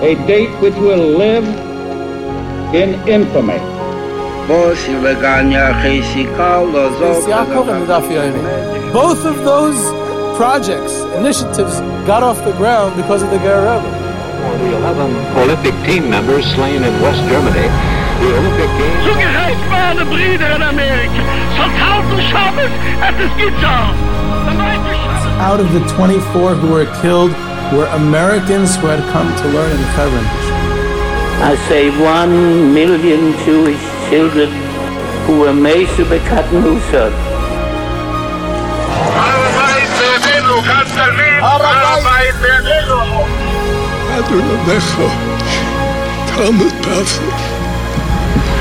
[0.00, 1.44] A date which will live
[2.72, 3.58] in infamy.
[8.92, 9.78] Both of those
[10.36, 13.90] projects, initiatives, got off the ground because of the Ger Rebbe.
[14.62, 17.66] The 11 Olympic team members slain in West Germany.
[18.22, 19.04] The Olympic Games.
[19.04, 21.22] Zugerecht waren Brüder in Amerika.
[21.58, 22.70] Vertrauten Schabbat
[23.02, 24.05] at the Gitter.
[25.46, 27.30] Out of the 24 who were killed
[27.70, 30.26] were Americans who had come to learn in Hebron.
[31.38, 33.78] I say one million Jewish
[34.10, 34.50] children
[35.22, 36.90] who were made to be cut loose.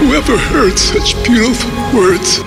[0.06, 2.42] Whoever heard such beautiful words,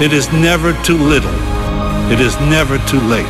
[0.00, 1.49] It is never too little,
[2.10, 3.24] it is never too late,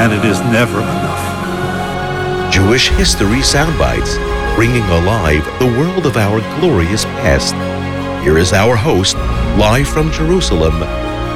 [0.00, 2.50] and it is never enough.
[2.50, 4.16] Jewish History Soundbites,
[4.54, 7.54] bringing alive the world of our glorious past.
[8.24, 9.16] Here is our host,
[9.58, 10.80] live from Jerusalem,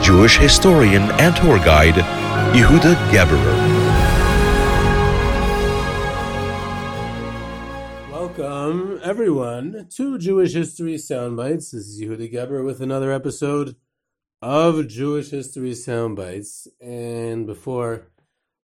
[0.03, 1.97] Jewish historian and tour guide,
[2.55, 3.57] Yehuda Geberer.
[8.11, 11.73] Welcome, everyone, to Jewish History Soundbites.
[11.73, 13.77] This is Yehuda Geberer with another episode
[14.43, 16.67] of Jewish History Soundbites.
[16.81, 18.09] And before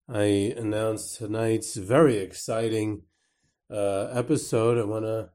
[0.08, 3.02] I announce tonight's very exciting
[3.70, 5.30] uh, episode, I want to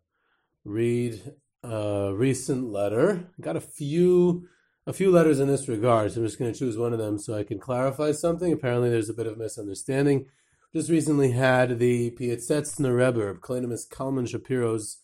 [0.64, 3.30] read a recent letter.
[3.38, 4.48] I got a few
[4.86, 7.18] a few letters in this regard, so I'm just going to choose one of them
[7.18, 8.54] so I can clarify something.
[8.54, 10.28] Apparently, there's a bit of misunderstanding.
[10.74, 15.00] Just recently had the Piasetzner Rebbe of Kalonymus Kalman Shapiro's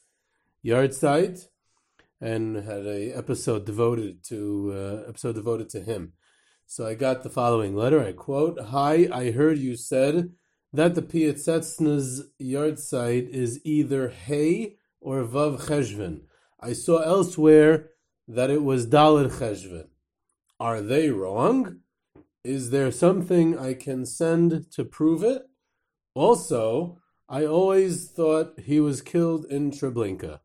[0.64, 1.48] yahrzeit,
[2.24, 6.14] and had a episode devoted to uh, episode devoted to him.
[6.66, 8.02] So I got the following letter.
[8.04, 10.32] I quote: "Hi, I heard you said
[10.72, 16.22] that the Piasetzner's yahrzeit is either Hay or Vav Cheshvan.
[16.60, 17.90] I saw elsewhere."
[18.28, 19.88] that it was Daled Cheshvan.
[20.60, 21.80] Are they wrong?
[22.44, 25.44] Is there something I can send to prove it?
[26.16, 30.40] Also, I always thought he was killed in Treblinka.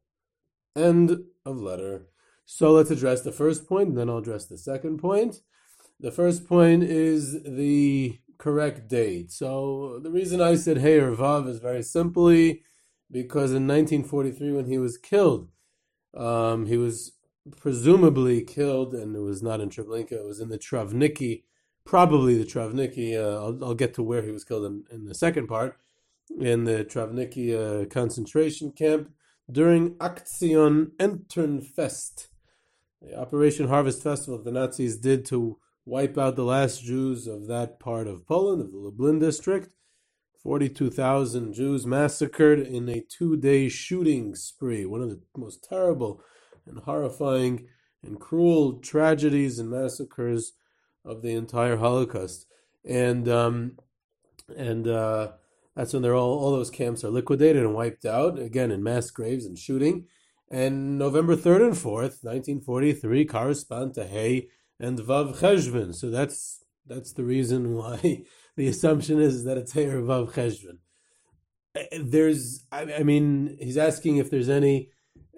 [0.76, 2.06] End of letter.
[2.44, 5.41] So let's address the first and then I'll address the second point.
[6.00, 9.32] The first point is the correct date.
[9.32, 12.62] So the reason I said Hey or Vav is very simply
[13.10, 15.49] because in 1943, when he was killed,
[16.16, 17.12] um, he was
[17.56, 21.44] presumably killed, and it was not in Treblinka, it was in the Trawniki,
[21.84, 23.16] probably the Trawniki.
[23.16, 25.76] Uh, I'll, I'll, get to where he was killed in, in the second part,
[26.41, 29.10] in the Trawniki uh, concentration camp
[29.50, 32.28] during Aktion Erntedankfest,
[33.00, 37.81] the Operation Harvest Festival the Nazis did to wipe out the last Jews of that
[37.81, 39.70] part of Poland, of the Lublin district.
[40.42, 46.22] 42,000 Jews massacred in a two day shooting spree, one of the most terrible
[46.66, 47.66] and horrifying
[48.03, 50.53] and cruel tragedies and massacres
[51.04, 52.47] of the entire Holocaust.
[52.84, 53.78] And um,
[54.56, 55.32] and uh,
[55.78, 59.12] that's when they're all all those camps are liquidated and wiped out again in mass
[59.12, 60.06] graves and shooting.
[60.50, 64.48] And November third and fourth, nineteen forty three, correspond to Hay
[64.80, 65.94] and Vav Cheshvan.
[65.94, 68.24] So that's that's the reason why
[68.56, 70.78] the assumption is that it's Hay or Vav Cheshvan.
[71.96, 74.90] There's, I, I mean, he's asking if there's any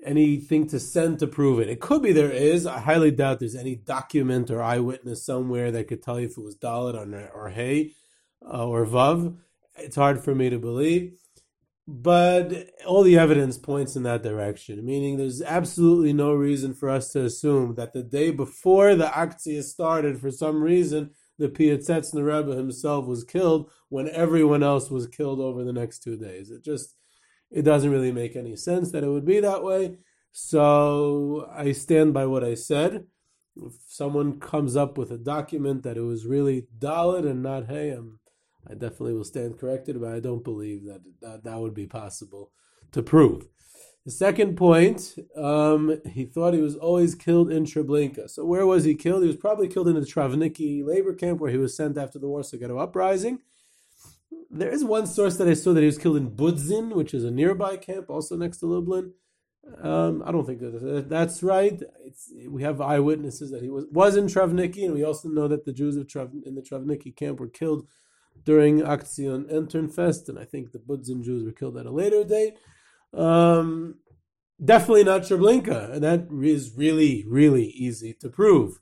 [0.03, 1.69] anything to send to prove it.
[1.69, 2.67] It could be there is.
[2.67, 6.43] I highly doubt there's any document or eyewitness somewhere that could tell you if it
[6.43, 7.93] was Daled or, or Hay
[8.43, 9.37] uh, or Vav.
[9.81, 11.13] It's hard for me to believe.
[11.89, 17.11] But all the evidence points in that direction, meaning there's absolutely no reason for us
[17.13, 22.55] to assume that the day before the Aktia started, for some reason, the Piasetzner Rebbe
[22.55, 26.51] himself was killed when everyone else was killed over the next two days.
[26.51, 26.95] It just
[27.51, 29.97] it doesn't really make any sense that it would be that way.
[30.31, 33.07] So I stand by what I said.
[33.57, 38.19] If someone comes up with a document that it was really Daled and not Hayam,
[38.69, 42.53] I definitely will stand corrected, but I don't believe that that, that would be possible
[42.93, 43.47] to prove.
[44.05, 48.31] The second point, um, he thought he was always killed in Treblinka.
[48.31, 49.23] So where was he killed?
[49.23, 52.29] He was probably killed in the Trawniki labor camp where he was sent after the
[52.29, 53.41] Warsaw Ghetto uprising.
[54.51, 57.25] There is one source that I saw that he was killed in Budzin, which is
[57.25, 59.13] a nearby camp, also next to Lublin.
[59.83, 61.81] Um, I don't think that that's right.
[62.05, 65.65] It's, we have eyewitnesses that he was was in Trawniki, and we also know that
[65.65, 67.87] the Jews of Trav, in the Trawniki camp were killed
[68.45, 72.55] during Aktion Erntedankfest, and I think the Budzin Jews were killed at a later date.
[73.13, 73.97] Um,
[74.63, 78.81] definitely not Treblinka, and that is really, really easy to prove.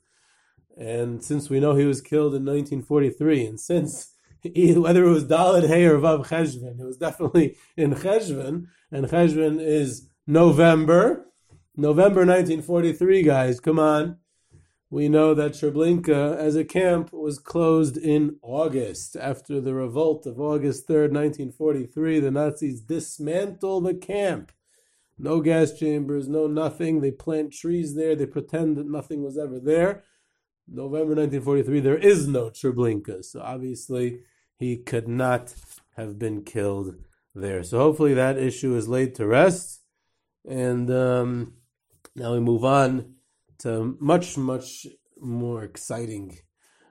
[0.77, 5.25] And since we know he was killed in 1943, and since he, whether it was
[5.25, 11.25] Daled Hay or Vav Cheshvan, it was definitely in Cheshvan, and Cheshvan is November.
[11.75, 14.17] November 1943, guys, come on.
[14.91, 19.15] We know that Treblinka as a camp was closed in August.
[19.15, 24.51] After the revolt of August 3rd, 1943, the Nazis dismantle the camp.
[25.19, 27.01] No gas chambers, no nothing.
[27.01, 28.15] They plant trees there.
[28.15, 30.03] They pretend that nothing was ever there.
[30.67, 33.23] November 1943, there is no Treblinka.
[33.23, 34.21] So obviously,
[34.57, 35.53] he could not
[35.97, 36.95] have been killed
[37.35, 37.63] there.
[37.63, 39.81] So hopefully, that issue is laid to rest.
[40.47, 41.53] And um,
[42.15, 43.17] now we move on
[43.59, 44.87] to much, much
[45.19, 46.37] more exciting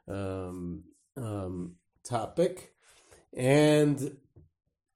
[0.07, 0.85] um,
[1.17, 2.73] um, topic.
[3.37, 4.17] And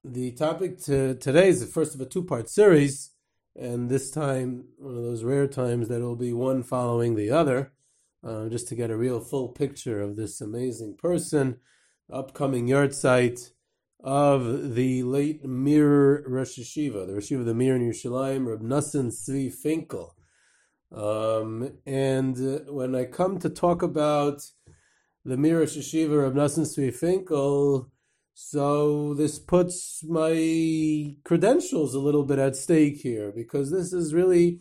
[0.04, 3.10] the topic to today is the first of a two part series.
[3.54, 7.72] And this time, one of those rare times that will be one following the other,
[8.26, 11.56] uh, just to get a real full picture of this amazing person.
[12.10, 13.50] Upcoming yahrzeit
[14.02, 18.62] of the late Mir Rosh Hashiva, the Rosh Hashiva of the Mir in Yerushalayim, Reb
[18.62, 20.16] Nassan Tzvi Finkel.
[20.94, 24.42] Um, and uh, when I come to talk about
[25.24, 27.90] the Mir Rosh Hashiva of Nassan Tzvi Finkel,
[28.34, 34.60] so this puts my credentials a little bit at stake here because this is really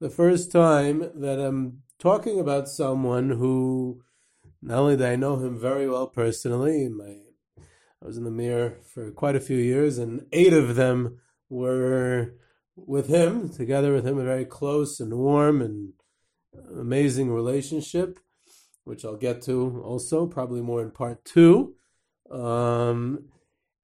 [0.00, 4.02] the first time that I'm talking about someone who
[4.62, 7.16] not only do I know him very well personally, my
[8.02, 11.18] I was in the Mir for quite a few years, and eight of them
[11.50, 12.32] were
[12.86, 15.92] with him, together with him, a very close and warm and
[16.78, 18.18] amazing relationship,
[18.84, 21.74] which I'll get to also, probably more in part two.
[22.30, 23.28] Um,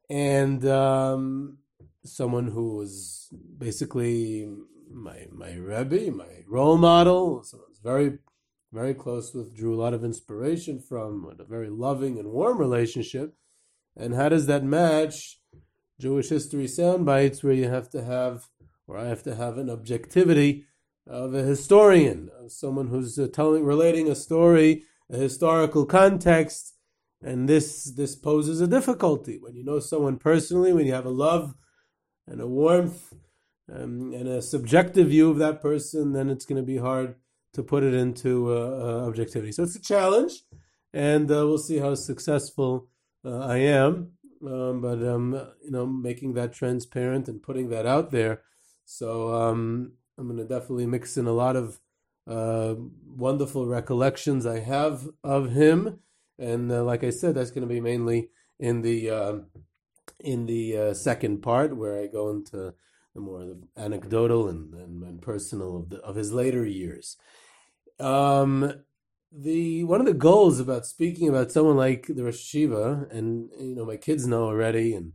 [0.09, 1.59] and um,
[2.05, 3.29] someone who was
[3.59, 4.49] basically
[4.91, 7.43] my my rebbe, my role model.
[7.43, 8.19] Someone was very
[8.73, 13.35] very close with, drew a lot of inspiration from, a very loving and warm relationship.
[13.97, 15.41] And how does that match
[15.99, 18.49] Jewish history sound bites where you have to have,
[18.87, 20.67] or I have to have an objectivity
[21.07, 26.75] of a historian, of someone who's uh, telling, relating a story, a historical context,
[27.23, 31.11] and this this poses a difficulty when you know someone personally, when you have a
[31.11, 31.55] love
[32.27, 33.15] and a warmth
[33.73, 37.15] um, and a subjective view of that person, then it's going to be hard
[37.55, 39.53] to put it into uh, uh, objectivity.
[39.53, 40.43] So it's a challenge,
[40.93, 42.89] and uh, we'll see how successful
[43.25, 44.13] uh, I am.
[44.47, 45.33] Um, but um,
[45.65, 48.43] you know, making that transparent and putting that out there.
[48.87, 51.79] So um, I'm going to definitely mix in a lot of
[52.27, 55.99] uh, wonderful recollections I have of him,
[56.39, 59.47] and uh, like I said, that's going to be mainly in the um,
[60.21, 62.75] in the second part where I go into
[63.15, 67.17] the more the anecdotal and, and, and personal of the, of his later years.
[67.99, 68.73] Um,
[69.33, 73.75] the one of the goals about speaking about someone like the Rosh Hashiva, and you
[73.75, 75.13] know my kids know already, and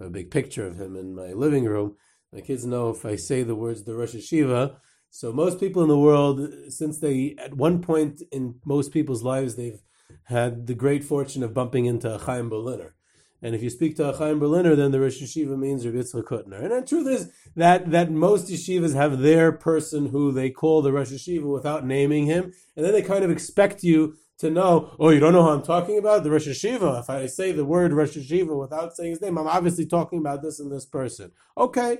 [0.00, 1.96] a big picture of him in my living room.
[2.32, 4.76] My kids know if I say the words the Rosh Hashiva.
[5.10, 9.56] So most people in the world, since they at one point in most people's lives
[9.56, 9.82] they've
[10.24, 12.94] had the great fortune of bumping into a Chaim Berliner.
[13.42, 16.24] And if you speak to a Chaim Berliner, then the Rosh Hashiva means Rabbi Yitzchak
[16.24, 16.62] Hutner.
[16.62, 20.92] And the truth is that, that most yeshivas have their person who they call the
[20.92, 22.52] Rosh Hashiva without naming him.
[22.76, 25.62] And then they kind of expect you to know, oh, you don't know who I'm
[25.62, 26.22] talking about?
[26.22, 27.00] The Rosh Hashiva.
[27.00, 30.42] If I say the word Rosh Hashiva without saying his name, I'm obviously talking about
[30.42, 31.32] this and this person.
[31.56, 31.98] Okay.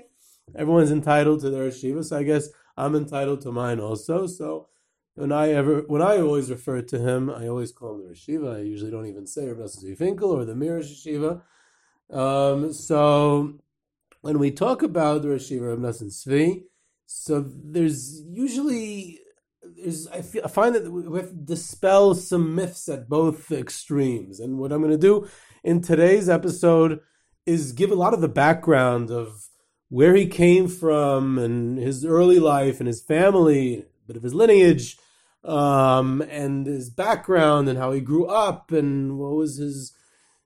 [0.56, 4.26] Everyone's entitled to their Hashiva, so I guess I'm entitled to mine also.
[4.26, 4.68] So
[5.14, 8.56] when I ever, when I always refer to him, I always call him the Rashiva.
[8.56, 11.42] I usually don't even say Rabbi Finkel or the Mir Shiva.
[12.10, 13.60] Um, so
[14.20, 16.64] when we talk about the Rashiva of Nassan Tzvi,
[17.06, 19.20] so there's usually
[19.62, 24.40] there's I, feel, I find that we have to dispel some myths at both extremes.
[24.40, 25.28] And what I'm going to do
[25.64, 27.00] in today's episode
[27.46, 29.49] is give a lot of the background of
[29.90, 34.32] where he came from and his early life and his family a bit of his
[34.32, 34.96] lineage
[35.44, 39.92] um, and his background and how he grew up and what was his,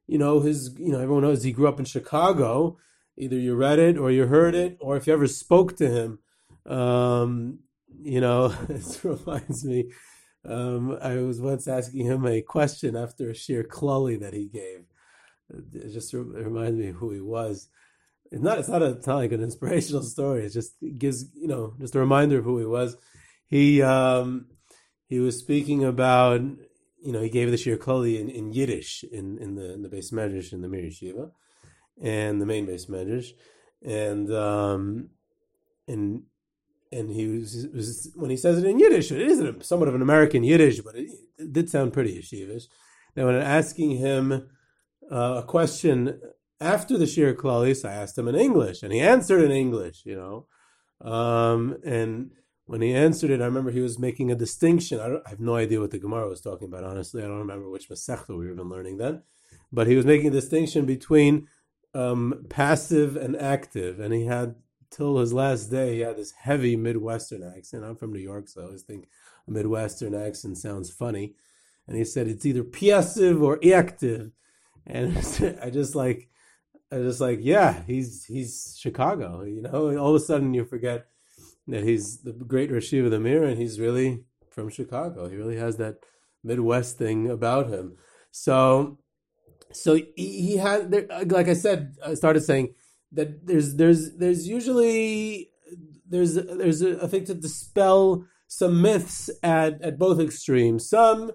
[0.07, 2.79] you know, his, you know, everyone knows he grew up in Chicago.
[3.17, 6.19] Either you read it or you heard it, or if you ever spoke to him,
[6.67, 7.61] um,
[8.03, 9.91] you know, it reminds me.
[10.47, 14.85] Um, I was once asking him a question after a shiur klali that he gave.
[15.51, 17.69] It just reminds me who he was.
[18.35, 18.59] It's not.
[18.59, 20.45] It's not, a, it's not like an inspirational story.
[20.45, 22.97] It just gives you know just a reminder of who he was
[23.47, 24.47] he um,
[25.07, 29.39] he was speaking about you know he gave the shiur klali in, in Yiddish in,
[29.39, 31.31] in the in the beis medrash in the Mir Yeshiva
[32.03, 33.29] and the main beis medrash
[33.85, 35.11] and um,
[35.87, 36.23] and
[36.91, 39.97] and he was, was when he says it in Yiddish, it is a, somewhat of
[39.97, 42.65] an American Yiddish, but it, it did sound pretty yeshivish.
[43.17, 44.49] Now, when I'm asking him
[45.11, 46.21] uh, a question
[46.61, 50.17] after the Shiur Klalis, I asked him in English, and he answered in English, you
[50.17, 50.47] know.
[51.09, 52.31] Um, and
[52.67, 55.01] when he answered it, I remember he was making a distinction.
[55.01, 57.23] I, I, have no idea what the Gemara was talking about, honestly.
[57.23, 59.23] I don't remember which Masechta we were even learning then.
[59.73, 61.49] But he was making a distinction between
[61.95, 64.01] um, passive and active.
[64.01, 64.55] And he had,
[64.91, 67.85] till his last day, he had this heavy Midwestern accent.
[67.85, 69.09] I'm from New York, so I always think
[69.47, 71.35] a Midwestern accent sounds funny.
[71.87, 74.31] And he said it's either passive or active.
[74.87, 75.19] And
[75.63, 76.29] I just like,
[76.95, 79.43] I just like, yeah, he's he's Chicago.
[79.43, 81.07] You know, all of a sudden you forget
[81.67, 85.29] that he's the great Rashiva the Mir, and he's really from Chicago.
[85.29, 85.97] He really has that
[86.45, 87.97] Midwest thing about him.
[88.31, 88.99] So,
[89.73, 90.93] so he, he had,
[91.31, 92.75] like I said, I started saying
[93.13, 95.51] that there's there's there's usually
[96.09, 100.89] there's there's a, I think to dispel some myths at at both extremes.
[100.89, 101.33] Some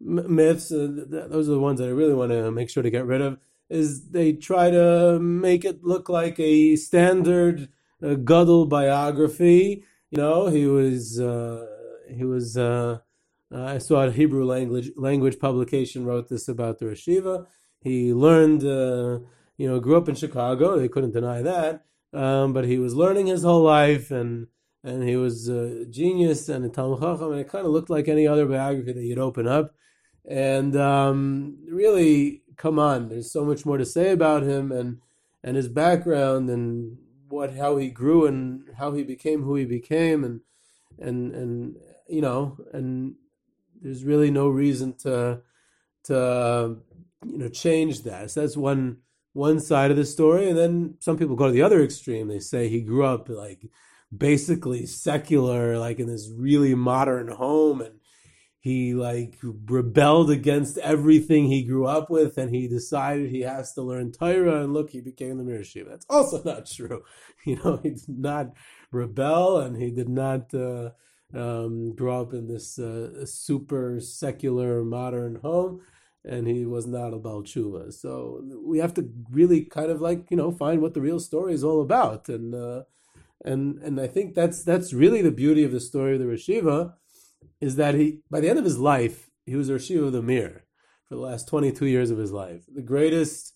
[0.00, 0.88] myths, uh,
[1.28, 3.38] those are the ones that I really want to make sure to get rid of
[3.74, 7.68] is they try to make it look like a standard
[8.02, 9.84] uh, Gadol biography.
[10.10, 11.66] You know, he was uh,
[12.08, 12.56] he was.
[12.56, 12.98] Uh,
[13.52, 17.46] I saw a Hebrew language language publication wrote this about the Rashiva.
[17.80, 19.20] He learned, uh,
[19.56, 20.78] you know, grew up in Chicago.
[20.78, 24.48] They couldn't deny that, um, but he was learning his whole life, and
[24.82, 28.08] and he was a genius and a Talmud Chacham, and it kind of looked like
[28.08, 29.74] any other biography that you'd open up.
[30.26, 35.00] And um, really, come on, there's so much more to say about him and
[35.42, 40.24] and his background and what how he grew and how he became who he became
[40.24, 40.40] and
[40.98, 41.76] and and
[42.08, 43.16] you know and
[43.80, 45.40] there's really no reason to
[46.04, 46.76] to
[47.26, 48.30] you know change that.
[48.30, 48.98] So that's one
[49.32, 52.28] one side of the story, and then some people go to the other extreme.
[52.28, 53.68] They say he grew up like
[54.16, 58.00] basically secular, like in this really modern home, and
[58.64, 63.82] he like rebelled against everything he grew up with and he decided he has to
[63.82, 65.86] learn Torah and look he became the Mirashiv.
[65.86, 67.04] That's also not true.
[67.44, 68.54] You know, he did not
[68.90, 70.92] rebel and he did not uh,
[71.34, 75.82] um, grow up in this uh, super secular modern home
[76.24, 77.92] and he was not a Baal Teshuva.
[77.92, 81.52] So we have to really kind of like, you know, find what the real story
[81.52, 82.30] is all about.
[82.30, 82.84] And uh,
[83.44, 86.94] and and I think that's that's really the beauty of the story of the Rashiva
[87.64, 90.64] is that he, by the end of his life, he was Rosh of the Mir
[91.08, 92.62] for the last 22 years of his life.
[92.72, 93.54] The greatest,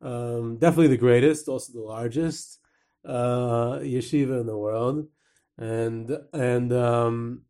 [0.00, 2.58] um, definitely the greatest, also the largest
[3.04, 5.06] uh, yeshiva in the world.
[5.58, 7.42] And, and um,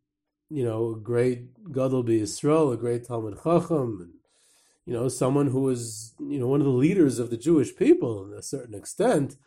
[0.49, 4.13] you know, a great Gadol Yisrael, a great Talmud Chacham, and,
[4.85, 8.25] you know, someone who was, you know, one of the leaders of the Jewish people
[8.25, 9.37] in a certain extent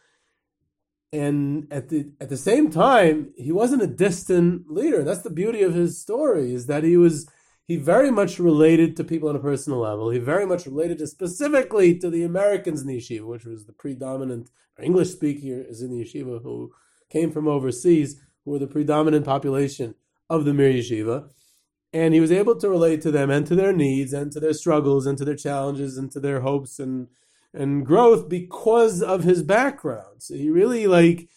[1.12, 5.02] and at the at the same time he wasn't a distant leader.
[5.02, 7.28] That's the beauty of his story is that he was
[7.66, 10.10] he very much related to people on a personal level.
[10.10, 13.72] He very much related to specifically to the americans in the yeshiva which was the
[13.72, 14.50] predominant
[14.82, 16.72] english speakers in the yeshiva who
[17.10, 19.94] came from overseas who were the predominant population
[20.28, 21.28] of the mir yeshiva.
[21.92, 24.52] And he was able to relate to them and to their needs and to their
[24.52, 27.08] struggles and to their challenges and to their hopes and
[27.56, 30.22] and growth because of his background.
[30.22, 31.28] So he really like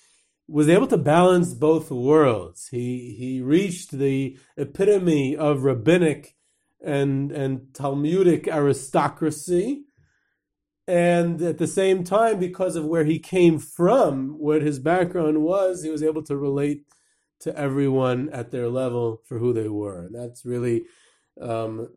[0.47, 2.67] was able to balance both worlds.
[2.69, 6.35] He he reached the epitome of rabbinic
[6.83, 9.85] and and Talmudic aristocracy.
[10.87, 15.83] And at the same time, because of where he came from, what his background was,
[15.83, 16.85] he was able to relate
[17.41, 20.05] to everyone at their level for who they were.
[20.05, 20.85] And that's really
[21.39, 21.89] um,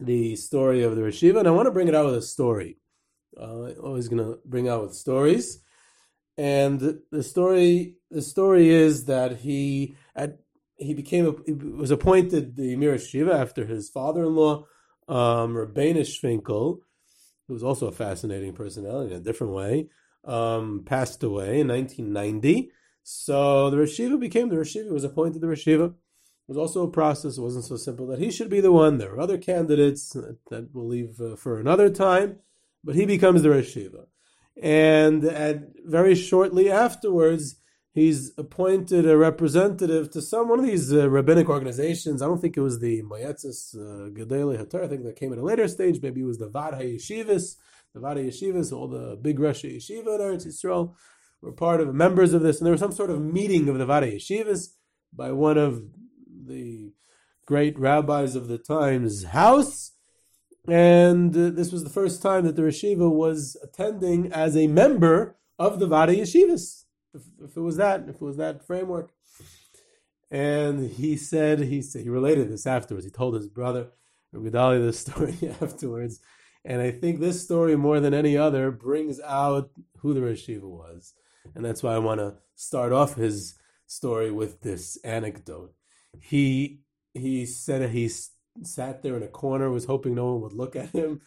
[0.00, 1.40] the story of the Rashiva.
[1.40, 2.78] And I want to bring it out with a story
[3.40, 5.60] uh, always going to bring out with stories.
[6.36, 10.38] And the story, the story is that he at
[10.76, 14.64] he became a, he was appointed the Mir Shiva after his father-in-law,
[15.08, 16.80] um, Reb Beinish Finkel,
[17.46, 19.88] who was also a fascinating personality in a different way,
[20.24, 22.72] um, passed away in 1990.
[23.04, 25.90] So the Rashiva became the Rashiva, was appointed the Rashiva.
[25.90, 27.38] It was also a process.
[27.38, 28.98] It wasn't so simple that he should be the one.
[28.98, 32.40] There were other candidates that, that we'll leave uh, for another time
[32.84, 34.06] but he becomes the Rosh Shiva.
[34.62, 37.56] And at, very shortly afterwards,
[37.92, 42.22] he's appointed a representative to some one of these uh, rabbinic organizations.
[42.22, 44.84] I don't think it was the Moetzes uh, Gedolei HaTorah.
[44.84, 46.00] I think that came at a later stage.
[46.02, 47.56] Maybe it was the Vad HaYeshivas.
[47.94, 50.94] The Vad HaYeshivas, all the big Rosh Yeshiva in Eretz Yisrael,
[51.40, 52.58] were part of members of this.
[52.58, 54.68] And there was some sort of meeting of the Vad HaYeshivas
[55.12, 55.82] by one of
[56.46, 56.92] the
[57.46, 59.93] great rabbis of the time's house
[60.68, 65.36] and uh, this was the first time that the Rashiva was attending as a member
[65.58, 66.84] of the Vad HaYeshivas.
[67.12, 69.12] If, if, it was that, if it was that framework.
[70.30, 73.04] and he said he said, he related this afterwards.
[73.04, 73.88] He told his brother
[74.34, 76.20] Gedali this story afterwards,
[76.64, 81.12] and I think this story more than any other brings out who the Rashiva was,
[81.54, 83.54] and that's why I want to start off his
[83.86, 85.74] story with this anecdote.
[86.20, 86.80] He
[87.12, 88.08] he said he
[88.62, 91.20] sat there in a corner, was hoping no one would look at him,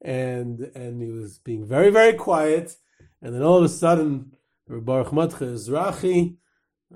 [0.00, 2.76] and and he was being very very quiet,
[3.22, 4.32] and then all of a sudden,
[4.68, 6.36] Baruch Mordechai Ezrachi,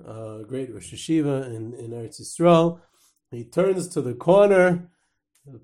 [0.05, 2.79] uh, great Rosh Hashiva in in Eretz Yisrael,
[3.31, 4.89] he turns to the corner,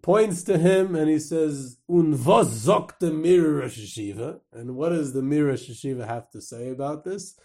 [0.02, 4.90] points to him, and he says, "Un was zok the Mir Rosh Hashiva?" And what
[4.90, 7.40] does the Mir Rosh Hashiva have to say about this?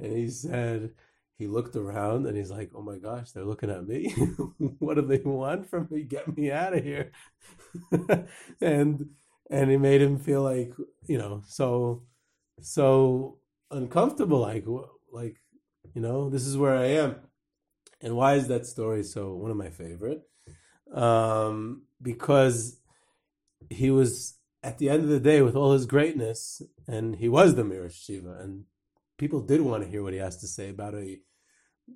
[0.00, 0.92] And he said
[1.38, 4.10] he looked around and he's like, "Oh my gosh, they're looking at me.
[4.78, 6.02] what do they want from me?
[6.02, 7.12] Get me out of here!"
[8.60, 9.10] and
[9.50, 10.72] and it made him feel like
[11.06, 12.02] you know so
[12.60, 13.38] so
[13.70, 14.66] uncomfortable, like
[15.12, 15.36] like
[15.94, 17.16] you know this is where I am.
[18.00, 20.22] And why is that story so one of my favorite?
[20.92, 22.80] Um, because
[23.70, 27.54] he was at the end of the day with all his greatness, and he was
[27.54, 28.64] the Mir Shiva, and
[29.18, 31.20] people did want to hear what he has to say about a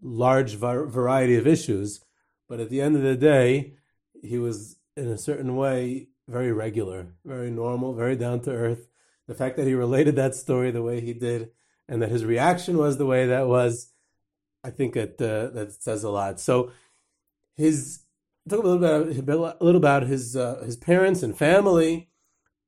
[0.01, 2.05] large variety of issues.
[2.49, 3.75] But at the end of the day,
[4.23, 8.89] he was in a certain way very regular, very normal, very down to earth.
[9.27, 11.51] The fact that he related that story the way he did,
[11.89, 13.93] and that his reaction was the way that was,
[14.65, 16.41] I think that uh, that says a lot.
[16.41, 16.73] So,
[17.57, 18.01] his
[18.49, 22.09] talk a little bit a little about his uh, his parents and family.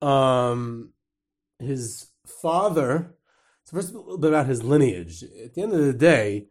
[0.01, 0.95] Um,
[1.59, 3.15] his father.
[3.65, 5.23] So first, a little bit about his lineage.
[5.23, 6.49] At the end of the day,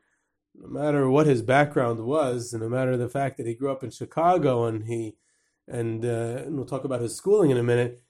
[0.55, 3.83] no matter what his background was, and no matter the fact that he grew up
[3.83, 5.15] in Chicago and he,
[5.67, 8.01] and, uh, and we'll talk about his schooling in a minute.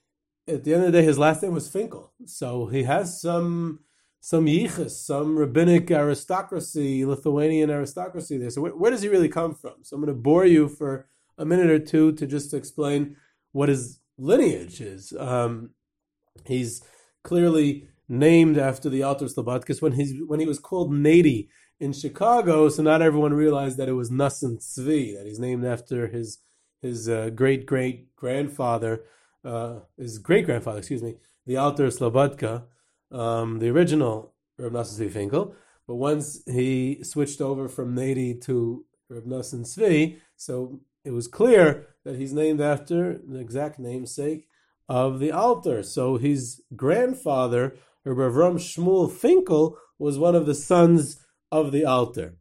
[0.48, 3.80] At the end of the day, his last name was Finkel, so he has some
[4.20, 8.50] some yichus, some rabbinic aristocracy, Lithuanian aristocracy there.
[8.50, 9.74] So where, where, does he really come from?
[9.82, 13.18] So I'm going to bore you for a minute or two to just explain
[13.52, 15.12] what his lineage is.
[15.20, 15.72] Um,
[16.46, 16.82] he's
[17.26, 21.50] clearly named after the Alter Slobodkas when he's when he was called Nady
[21.84, 26.08] in Chicago, so not everyone realized that it was Nosson Tzvi, that he's named after
[26.08, 26.40] his
[26.82, 29.04] his uh, great great grandfather,
[29.44, 31.16] uh, his great grandfather, excuse me,
[31.46, 32.64] the Alter Slobodka,
[33.12, 35.56] um, the original Reb Nosson Tzvi Finkel.
[35.86, 41.88] But once he switched over from Nady to Reb Nosson Tzvi, so it was clear
[42.06, 44.48] that he's named after the exact namesake
[44.88, 45.84] of the Alter.
[45.84, 51.20] So his grandfather, Reb Avram Shmuel Finkel, was one of the sons
[51.54, 52.36] of the Alter.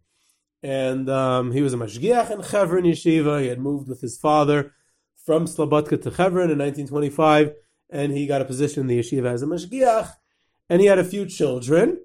[0.63, 3.43] And um, he was a mashgiach in Chevron Yeshiva.
[3.43, 4.73] He had moved with his father
[5.27, 7.53] from Slobodka to Chevron in 1925,
[7.91, 10.15] and he got a position in the yeshiva as a mashgiach.
[10.71, 12.01] And he had a few children.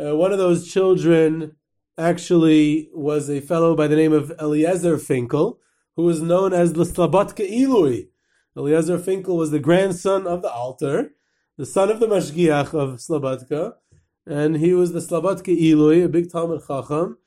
[0.00, 1.56] Uh, one of those children
[1.98, 5.58] actually was a fellow by the name of Eliezer Finkel,
[5.96, 8.08] who was known as the Slobodka Ilui.
[8.56, 11.10] Eliezer Finkel was the grandson of the Alter,
[11.56, 13.74] the son of the mashgiach of Slobodka,
[14.26, 17.18] and he was the Slobodka Ilui, a big Talmud Chacham,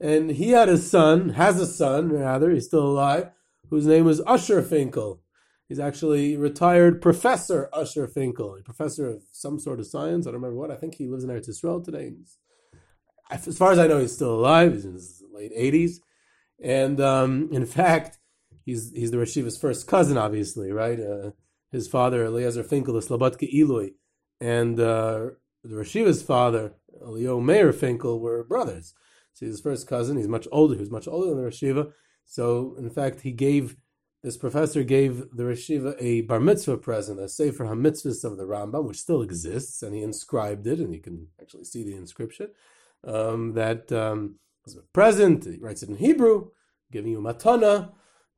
[0.00, 3.30] and he had a son, has a son rather, he's still alive,
[3.70, 5.20] whose name was Usher Finkel.
[5.68, 10.26] He's actually retired Professor Usher Finkel, a professor of some sort of science.
[10.26, 10.70] I don't remember what.
[10.70, 12.12] I think he lives in Eretz Israel today.
[13.30, 14.74] as far as I know, he's still alive.
[14.74, 15.98] He's in his late 80s.
[16.62, 18.18] And um, in fact,
[18.64, 21.00] he's he's the Rashiva's first cousin, obviously, right?
[21.00, 21.30] Uh,
[21.72, 23.94] his father, Eliezer Finkel, the Slobodka Ilui,
[24.40, 25.30] and uh,
[25.68, 28.94] the Rashiva's father, Elio Meir Finkel, were brothers.
[29.34, 30.16] So he's his first cousin.
[30.16, 30.74] He's much older.
[30.74, 31.92] He was much older than the Rashiva.
[32.24, 33.76] So in fact, he gave
[34.22, 38.88] this professor gave the Rashiva a bar mitzvah present, a sefer hamitzvahs of the Rambam,
[38.88, 42.48] which still exists, and he inscribed it, and you can actually see the inscription.
[43.04, 45.44] Um, that um, a present.
[45.44, 46.48] He writes it in Hebrew,
[46.90, 47.92] giving you matana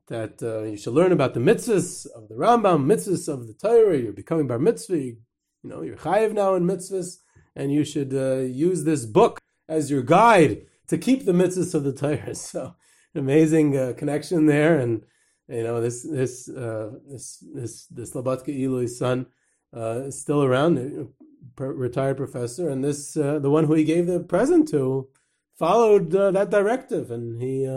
[0.09, 3.97] that uh, you should learn about the mitzvahs of the Rambam, mitzvahs of the Torah.
[3.97, 4.97] You're becoming bar mitzvah.
[4.97, 5.17] You
[5.63, 7.17] you know, you're chayiv now in mitzvahs,
[7.55, 11.83] and you should uh, use this book as your guide to keep the mitzvahs of
[11.83, 12.35] the Torah.
[12.35, 12.75] So,
[13.15, 15.03] amazing uh, connection there, and
[15.47, 19.27] you know this this uh, this this this Slobodka Ilui's son
[19.75, 21.09] uh, is still around,
[21.57, 25.09] retired professor, and this uh, the one who he gave the present to
[25.57, 27.67] followed uh, that directive, and he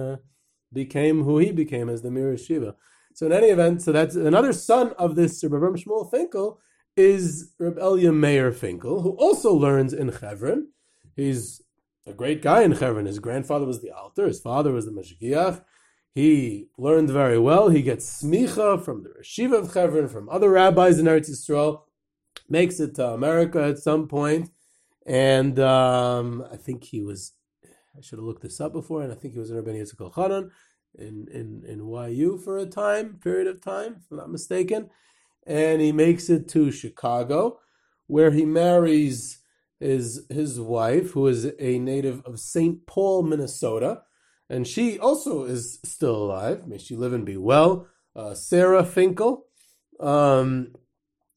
[0.72, 2.76] became who he became as the Mir Shiva.
[3.14, 6.60] So in any event, so that's another son of this Rabbi Shmuel Finkel
[6.96, 10.68] is Reb Elia Meir Finkel, who also learns in Chevron.
[11.16, 11.62] He's
[12.06, 13.06] a great guy in Chevron.
[13.06, 15.62] His grandfather was the Alter, his father was the Mashgiach.
[16.14, 17.70] He learned very well.
[17.70, 21.82] He gets smicha from the Rashiva of Chevron, from other rabbis in Eretz Yisrael,
[22.48, 24.50] makes it to America at some point,
[25.06, 27.32] and um, I think he was
[27.96, 30.12] I should have looked this up before, and I think he was in Rabbi Yitzchak
[30.12, 30.50] Elchanan
[30.98, 34.88] in, in, in YU for a time, period of time, if I'm not mistaken.
[35.46, 37.60] And he makes it to Chicago,
[38.06, 39.38] where he marries
[39.80, 42.86] his, his wife, who is a native of St.
[42.86, 44.02] Paul, Minnesota.
[44.48, 46.66] And she also is still alive.
[46.68, 47.88] May she live and be well.
[48.14, 49.46] Uh, Sarah Finkel,
[49.98, 50.74] um,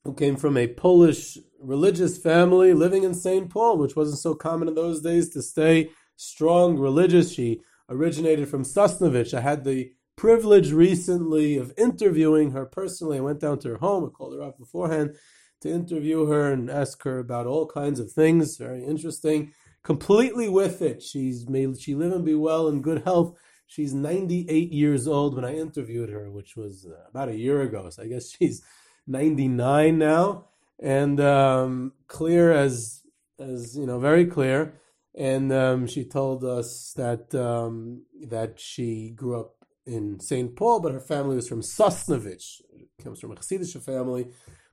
[0.04, 3.50] who came from a Polish religious family living in St.
[3.50, 7.32] Paul, which wasn't so common in those days to stay strong religious.
[7.34, 9.34] She originated from Sosnovich.
[9.34, 13.18] I had the privilege recently of interviewing her personally.
[13.18, 14.06] I went down to her home.
[14.06, 15.16] I called her up beforehand
[15.62, 18.58] to interview her and ask her about all kinds of things.
[18.58, 19.54] Very interesting.
[19.84, 21.02] Completely with it.
[21.02, 23.38] She's made she live and be well in good health.
[23.68, 27.90] She's 98 years old when I interviewed her, which was uh, about a year ago.
[27.90, 28.64] So I guess she's
[29.08, 30.46] 99 now,
[30.82, 33.02] and um, clear as
[33.38, 34.80] as you know, very clear
[35.18, 39.55] and um, she told us that um, that she grew up
[39.86, 40.56] in St.
[40.56, 42.62] Paul, but her family was from Sosnovich.
[43.04, 44.28] comes from a Hasidic family.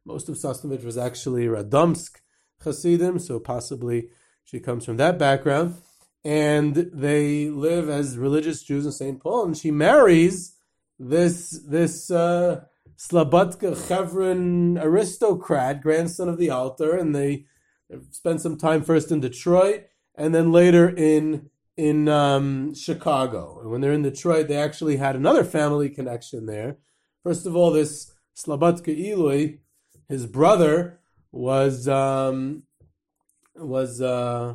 [0.05, 2.21] Most of Sosnovich was actually Radomsk
[2.65, 4.09] Hasidim, so possibly
[4.45, 5.77] she comes from that background.
[6.25, 9.21] And they live as religious Jews in St.
[9.21, 10.55] Paul, and she marries
[10.99, 12.65] this this uh,
[12.97, 17.47] Slobodka Chevron aristocrat, grandson of the Alter, and they
[18.11, 21.51] spend some time first in Detroit and then later in
[21.83, 23.59] in um, Chicago.
[23.61, 26.77] And when they're in Detroit, they actually had another family connection there.
[27.25, 29.59] First of all, this Slobodka Ilui,
[30.09, 31.01] his brother,
[31.33, 32.63] was um,
[33.57, 34.55] was uh,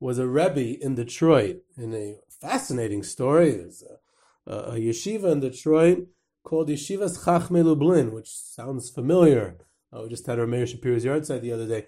[0.00, 1.62] was a rebbe in Detroit.
[1.76, 3.84] In a fascinating story, there's
[4.46, 6.06] a, a, yeshiva in Detroit
[6.42, 9.58] called Yeshivas Chachmei Lublin, which sounds familiar.
[9.92, 11.86] We just had our Meir Shapiro's yahrzeit the other day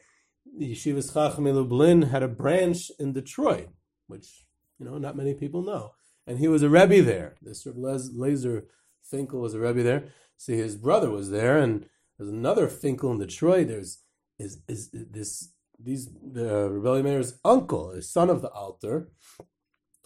[0.61, 3.69] Yeshivas Chachmei Lublin had a branch in Detroit,
[4.07, 4.44] which
[4.79, 5.93] you know not many people know,
[6.27, 7.37] and he was a rebbe there.
[7.43, 8.63] This Reb Leizer
[9.03, 10.05] Finkel was a rebbe there.
[10.37, 11.87] See, his brother was there, and
[12.19, 13.69] there's another Finkel in Detroit.
[13.69, 14.03] There's
[14.39, 19.09] is is this these the Reb Elya Meir's uncle, is son of the Alter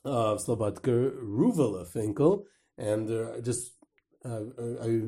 [0.05, 2.45] of Slobodka Ruvela Finkel,
[2.77, 3.73] and uh, just
[4.25, 4.41] uh,
[4.83, 5.03] I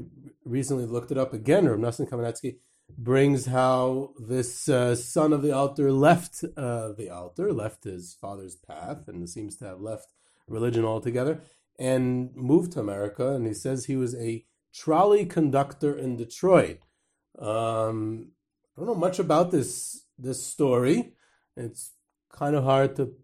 [0.44, 1.66] recently looked it up again.
[1.66, 2.56] Nosson Kamenetsky
[2.96, 8.56] brings how this uh, son of the Alter left uh, the Alter, left his father's
[8.56, 10.12] path, and seems to have left
[10.46, 11.42] religion altogether,
[11.78, 13.34] and moved to America.
[13.34, 16.78] And he says he was a trolley conductor in Detroit.
[17.38, 18.32] Um,
[18.76, 21.14] I don't know much about this this story.
[21.56, 21.92] It's
[22.32, 23.14] kind of hard to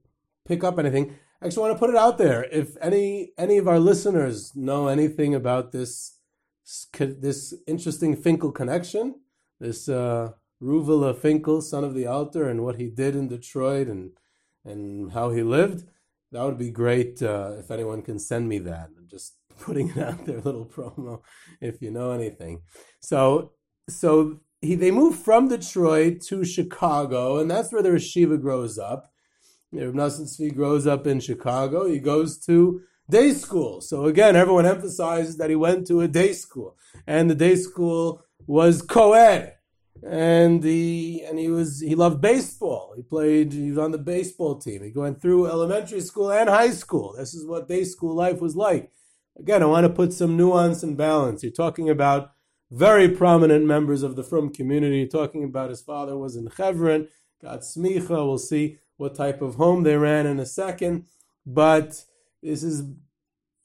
[0.47, 1.17] pick up anything.
[1.41, 2.45] I actually want to put it out there.
[2.45, 6.19] If any any of our listeners know anything about this
[6.99, 9.21] this interesting Finkel connection,
[9.61, 14.13] this uh, Ruvela Finkel, son of the Alter, and what he did in Detroit and
[14.65, 15.85] and how he lived.
[16.33, 18.91] That would be great uh, if anyone can send me that.
[18.97, 21.23] I'm just putting it out there, little promo,
[21.61, 22.63] if you know anything.
[23.01, 23.53] So,
[23.89, 29.13] so he they moved from Detroit to Chicago, and that's where the yeshiva grows up.
[29.73, 31.87] Reb Nosson grows up in Chicago.
[31.87, 33.81] He goes to day school.
[33.81, 38.23] So again, everyone emphasizes that he went to a day school, and the day school
[38.47, 39.55] was co-ed.
[40.07, 42.93] And he and he was he loved baseball.
[42.95, 44.83] He played he was on the baseball team.
[44.83, 47.15] He went through elementary school and high school.
[47.17, 48.91] This is what day school life was like.
[49.39, 51.43] Again, I want to put some nuance and balance.
[51.43, 52.33] You're talking about
[52.71, 54.99] very prominent members of the Frum community.
[54.99, 57.09] You're talking about his father was in Chevron,
[57.43, 58.09] got smicha.
[58.11, 61.07] We'll see what type of home they ran in a second.
[61.45, 62.03] But
[62.43, 62.83] this is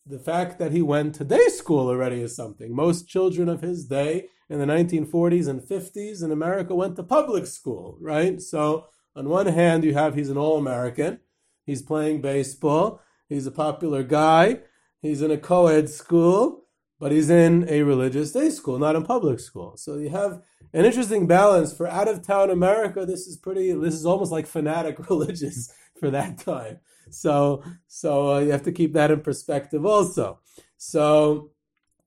[0.06, 2.76] the fact that he went to day school already is something.
[2.76, 7.46] Most children of his day in the 1940s and 50s in America went to public
[7.46, 8.42] school, right?
[8.42, 11.20] So on one hand, you have he's an all-American,
[11.66, 14.60] he's playing baseball, he's a popular guy,
[15.02, 16.66] he's in a co-ed school,
[17.00, 19.76] but he's in a religious day school, not in public school.
[19.78, 20.42] So you have
[20.74, 23.06] an interesting balance for out-of-town America.
[23.06, 23.74] This is pretty.
[23.74, 26.80] This is almost like fanatic religious for that time.
[27.10, 30.40] So so uh, you have to keep that in perspective also.
[30.78, 31.52] So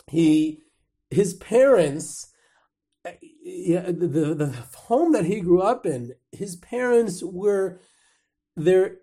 [0.09, 0.61] he
[1.11, 2.31] his parents
[3.43, 7.81] yeah, the, the, the home that he grew up in, his parents were
[8.57, 8.97] their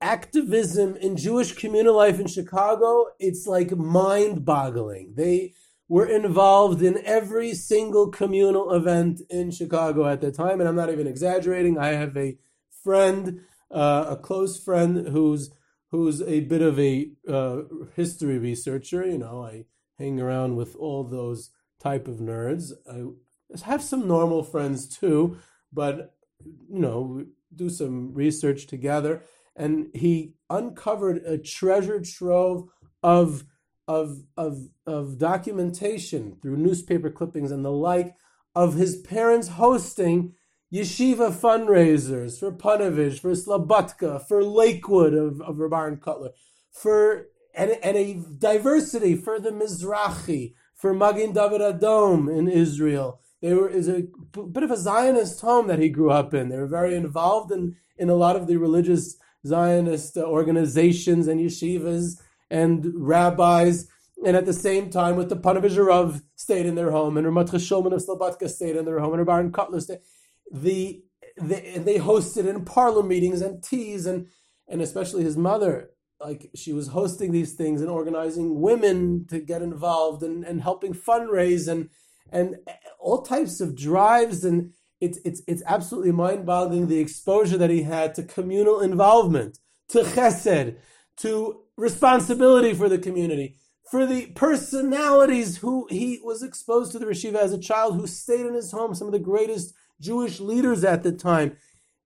[0.00, 3.06] activism in Jewish communal life in Chicago.
[3.18, 5.14] It's like mind boggling.
[5.16, 5.54] They
[5.88, 10.90] were involved in every single communal event in Chicago at the time, and I'm not
[10.90, 11.78] even exaggerating.
[11.78, 12.36] I have a
[12.82, 15.50] friend, uh, a close friend, who's
[15.90, 17.62] who's a bit of a uh,
[17.94, 19.06] history researcher.
[19.06, 19.64] You know, I
[19.98, 21.50] hang around with all those
[21.80, 22.72] type of nerds.
[22.88, 25.38] I have some normal friends too,
[25.72, 27.24] but you know,
[27.54, 29.22] do some research together.
[29.58, 32.68] and he uncovered a treasure trove
[33.02, 33.44] of
[33.88, 38.14] of of of documentation through newspaper clippings and the like
[38.54, 40.34] of his parents hosting
[40.76, 46.30] yeshiva fundraisers for Panovich, for Slobodka, for Lakewood of, of Reb Aharon Kotler,
[46.70, 53.20] for and, and a diversity for the Mizrahi, for Magen David Adom in Israel.
[53.40, 54.04] They were is a
[54.52, 56.48] bit of a Zionist home that he grew up in.
[56.48, 61.40] They were very involved in, in a lot of the religious Zionist uh, organizations and
[61.40, 63.88] yeshivas and rabbis.
[64.24, 67.92] And at the same time, with the Panovich stayed in their home, and Ramat Shulman
[67.92, 69.98] of Slobodka stayed in their home, and Reb Aharon Kotler stayed.
[70.52, 71.02] The,
[71.36, 74.26] the they hosted in parlor meetings and teas, and
[74.68, 79.60] and especially his mother like she was hosting these things and organizing women to get
[79.60, 81.90] involved and, and helping fundraise and
[82.32, 82.56] and
[82.98, 88.14] all types of drives and it's it's it's absolutely mind-boggling the exposure that he had
[88.14, 90.76] to communal involvement, to chesed,
[91.18, 93.56] to responsibility for the community,
[93.90, 98.46] for the personalities who he was exposed to the yeshiva as a child, who stayed
[98.46, 101.56] in his home, some of the greatest Jewish leaders at the time.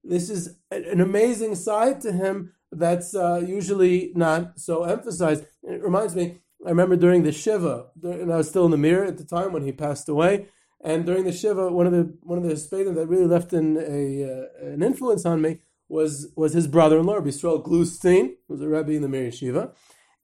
[0.03, 5.45] This is an amazing side to him that's uh, usually not so emphasized.
[5.63, 9.05] It reminds me, I remember during the Shiva, and I was still in the mirror
[9.05, 10.47] at the time when he passed away.
[10.83, 13.77] And during the Shiva, one of the one of the Hespedim that really left an,
[13.77, 18.69] a, uh, an influence on me was was his brother-in-law, Bisrael Glustein, who was a
[18.69, 19.73] Rebbe in the Mir Yeshiva.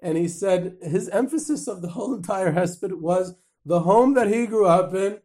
[0.01, 4.47] And he said his emphasis of the whole entire Hesped was the home that he
[4.47, 5.19] grew up in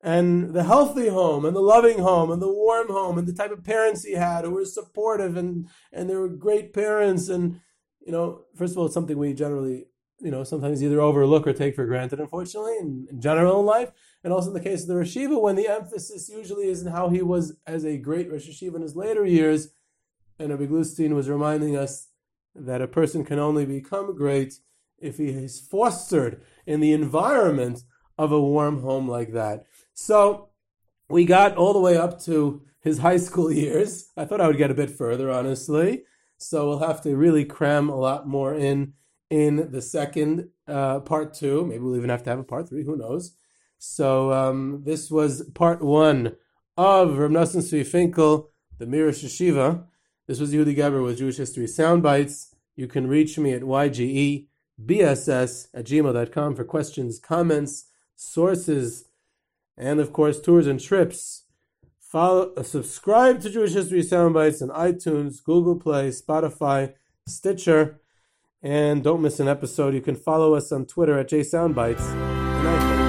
[0.00, 3.50] and the healthy home and the loving home and the warm home and the type
[3.50, 7.60] of parents he had who were supportive and and they were great parents and
[8.04, 9.86] you know first of all it's something we generally
[10.20, 13.90] you know sometimes either overlook or take for granted unfortunately in, in general in life
[14.22, 17.08] and also in the case of the Rashiva when the emphasis usually is in how
[17.08, 19.68] he was as a great Rosh in his later years
[20.38, 22.08] and Rabbi Glustein was reminding us
[22.54, 24.54] that a person can only become great
[24.98, 27.82] if he is fostered in the environment
[28.16, 29.64] of a warm home like that.
[30.00, 30.50] So
[31.10, 34.10] we got all the way up to his high school years.
[34.16, 36.04] I thought I would get a bit further, honestly.
[36.36, 38.92] So we'll have to really cram a lot more in
[39.28, 41.66] in the second uh, part two.
[41.66, 42.84] Maybe we'll even have to have a part three.
[42.84, 43.34] Who knows?
[43.78, 46.36] So um, this was part one
[46.76, 49.84] of Nosson Tzvi Finkel, the Mir Yeshiva.
[50.28, 52.54] This was Yehuda Geberer with Jewish History Soundbites.
[52.76, 54.46] You can reach me at ygebss
[55.74, 59.07] at gmail.com for questions, comments, sources,
[59.78, 61.44] and of course tours and trips.
[62.00, 66.94] Follow, uh, subscribe to Jewish History Soundbites on iTunes, Google Play, Spotify,
[67.26, 68.00] Stitcher,
[68.62, 69.94] and don't miss an episode.
[69.94, 73.07] You can follow us on Twitter at JSoundbites.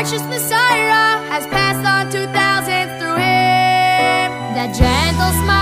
[0.00, 4.28] Precious Messiah has passed on two thousands through him.
[4.56, 5.59] That gentle smile,